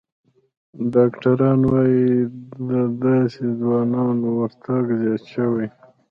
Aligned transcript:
ډاکتران 0.93 1.59
وايي، 1.71 2.07
د 2.69 2.71
داسې 3.03 3.43
ځوانانو 3.59 4.27
ورتګ 4.39 4.85
زیات 5.01 5.23
شوی 5.33 5.67